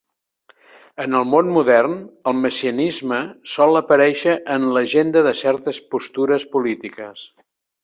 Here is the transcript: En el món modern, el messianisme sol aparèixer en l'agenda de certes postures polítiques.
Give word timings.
En 1.03 1.17
el 1.19 1.27
món 1.33 1.51
modern, 1.57 1.93
el 2.31 2.39
messianisme 2.45 3.19
sol 3.53 3.81
aparèixer 3.83 4.35
en 4.57 4.67
l'agenda 4.79 5.25
de 5.31 5.37
certes 5.45 5.85
postures 5.95 6.51
polítiques. 6.57 7.31